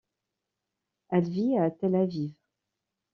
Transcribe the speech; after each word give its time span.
Elle 1.09 1.29
vit 1.29 1.59
à 1.59 1.69
Tel 1.69 1.93
Aviv. 1.93 2.33